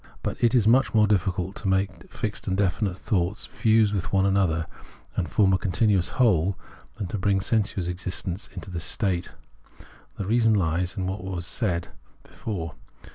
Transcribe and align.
But 0.23 0.43
it 0.43 0.55
is 0.55 0.67
much 0.67 0.95
more 0.95 1.05
difficult 1.05 1.55
to 1.57 1.67
make 1.67 2.11
fixed 2.11 2.47
and 2.47 2.57
definite 2.57 2.97
thoughts 2.97 3.45
fuse 3.45 3.93
with 3.93 4.11
one 4.11 4.25
another 4.25 4.65
and 5.15 5.29
form 5.29 5.53
a 5.53 5.59
continuous 5.59 6.09
whole 6.17 6.57
than 6.95 7.05
to 7.09 7.19
bring 7.19 7.39
sensuous 7.39 7.87
existence 7.87 8.47
into 8.51 8.71
this 8.71 8.83
state. 8.83 9.33
The 10.17 10.25
reason 10.25 10.55
hes 10.55 10.97
in 10.97 11.05
what 11.05 11.23
was 11.23 11.45
said 11.45 11.89
before. 12.23 12.73